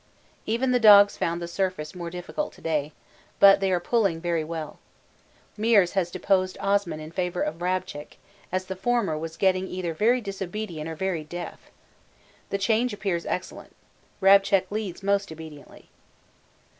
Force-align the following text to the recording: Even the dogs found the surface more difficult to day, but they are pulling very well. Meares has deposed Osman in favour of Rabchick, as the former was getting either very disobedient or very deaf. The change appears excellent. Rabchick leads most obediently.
Even 0.47 0.71
the 0.71 0.79
dogs 0.79 1.15
found 1.15 1.39
the 1.39 1.47
surface 1.47 1.93
more 1.93 2.09
difficult 2.09 2.53
to 2.53 2.61
day, 2.61 2.91
but 3.39 3.59
they 3.59 3.71
are 3.71 3.79
pulling 3.79 4.19
very 4.19 4.43
well. 4.43 4.79
Meares 5.59 5.91
has 5.91 6.09
deposed 6.09 6.57
Osman 6.59 6.99
in 6.99 7.11
favour 7.11 7.43
of 7.43 7.61
Rabchick, 7.61 8.17
as 8.51 8.65
the 8.65 8.75
former 8.75 9.15
was 9.15 9.37
getting 9.37 9.67
either 9.67 9.93
very 9.93 10.19
disobedient 10.19 10.89
or 10.89 10.95
very 10.95 11.23
deaf. 11.23 11.69
The 12.49 12.57
change 12.57 12.93
appears 12.93 13.27
excellent. 13.27 13.75
Rabchick 14.21 14.71
leads 14.71 15.03
most 15.03 15.31
obediently. 15.31 15.87